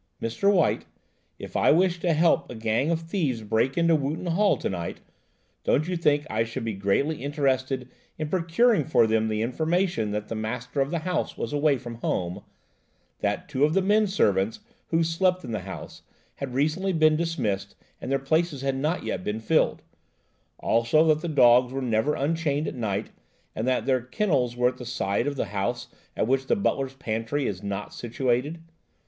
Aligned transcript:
"Mr. 0.19 0.51
White, 0.51 0.85
if 1.37 1.55
I 1.55 1.69
wished 1.71 2.01
to 2.01 2.13
help 2.13 2.49
a 2.49 2.55
gang 2.55 2.89
of 2.89 3.01
thieves 3.01 3.43
break 3.43 3.77
into 3.77 3.95
Wootton 3.95 4.25
Hall 4.25 4.57
tonight, 4.57 4.99
don't 5.63 5.87
you 5.87 5.95
think 5.95 6.25
I 6.27 6.43
should 6.43 6.65
be 6.65 6.73
greatly 6.73 7.21
interested 7.23 7.87
in 8.17 8.27
procuring 8.29 8.83
from 8.85 9.07
them 9.11 9.27
the 9.27 9.43
information 9.43 10.09
that 10.09 10.27
the 10.27 10.33
master 10.33 10.81
of 10.81 10.89
the 10.89 10.97
house 11.05 11.37
was 11.37 11.53
away 11.53 11.77
from 11.77 11.99
home; 12.01 12.41
that 13.19 13.47
two 13.47 13.63
of 13.63 13.75
the 13.75 13.81
men 13.83 14.07
servants, 14.07 14.61
who 14.87 15.03
slept 15.03 15.43
in 15.43 15.51
the 15.51 15.59
house, 15.59 16.01
had 16.37 16.55
recently 16.55 16.93
been 16.93 17.15
dismissed 17.15 17.75
and 18.01 18.11
their 18.11 18.17
places 18.17 18.63
had 18.63 18.77
not 18.77 19.03
yet 19.03 19.23
been 19.23 19.39
filled; 19.39 19.83
also 20.57 21.05
that 21.09 21.21
the 21.21 21.27
dogs 21.27 21.71
were 21.71 21.79
never 21.79 22.15
unchained 22.15 22.67
at 22.67 22.73
night, 22.73 23.11
and 23.55 23.67
that 23.67 23.85
their 23.85 24.01
kennels 24.01 24.55
were 24.57 24.69
at 24.69 24.77
the 24.77 24.83
side 24.85 25.27
of 25.27 25.35
the 25.35 25.45
house 25.53 25.89
at 26.17 26.25
which 26.25 26.47
the 26.47 26.55
butler's 26.55 26.95
pantry 26.95 27.45
is 27.45 27.61
not 27.61 27.93
situated? 27.93 28.63